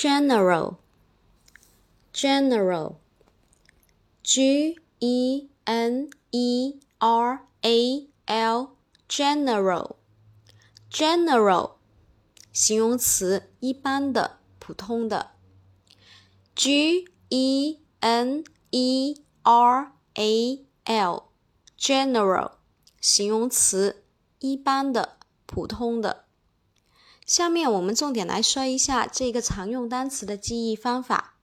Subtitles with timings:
[0.00, 0.76] general
[2.12, 2.96] general
[4.22, 8.70] g e n e r a l
[9.08, 9.96] general
[10.90, 11.72] general
[12.52, 15.32] 形容词，一般的，普通的。
[16.54, 21.24] g e n e r a l
[21.78, 22.52] general
[23.00, 24.04] 形容词，
[24.38, 26.24] 一般的，普通的。
[27.31, 31.35] 下面我们重点来说一下这个常用单词的记忆方法。